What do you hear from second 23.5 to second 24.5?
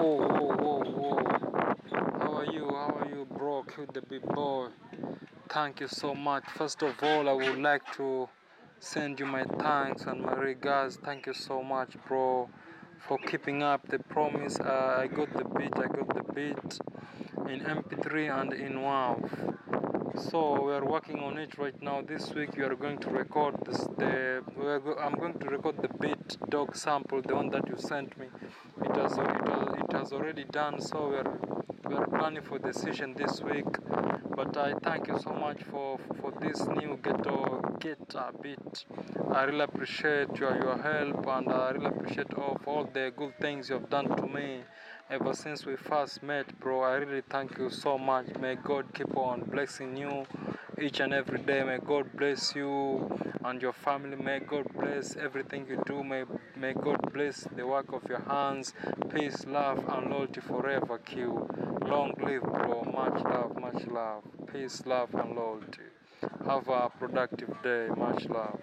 this the